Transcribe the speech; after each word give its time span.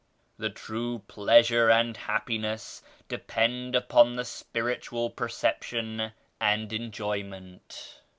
The 0.39 0.49
true 0.49 1.03
pleasure 1.07 1.69
and 1.69 1.95
happi 1.95 2.39
ness 2.39 2.81
depend 3.07 3.75
upon 3.75 4.15
the 4.15 4.25
spiritual 4.25 5.11
perception 5.11 6.13
and 6.39 6.73
enjoyment. 6.73 8.01